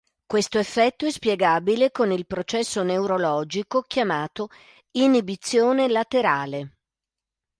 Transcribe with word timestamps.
Questo 0.25 0.57
effetto 0.57 1.05
è 1.05 1.11
spiegabile 1.11 1.91
con 1.91 2.11
il 2.11 2.25
processo 2.25 2.81
neurologico 2.81 3.83
chiamato 3.83 4.47
"inibizione 4.97 5.87
laterale". 5.87 6.75